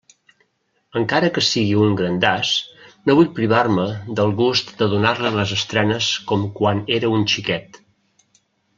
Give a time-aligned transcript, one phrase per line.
[1.01, 2.55] Encara que siga un grandàs,
[3.11, 3.87] no vull privar-me
[4.21, 7.83] del gust de donar-li les estrenes com quan era un xiquet.